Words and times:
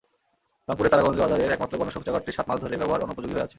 রংপুরে 0.67 0.89
তারাগঞ্জ 0.89 1.17
বাজারের 1.19 1.51
একমাত্র 1.51 1.75
গণশৌচাগারটি 1.77 2.31
সাত 2.31 2.45
মাস 2.49 2.57
ধরে 2.59 2.75
ব্যবহার 2.77 3.03
অনুপযোগী 3.03 3.33
হয়ে 3.33 3.45
আছে। 3.45 3.49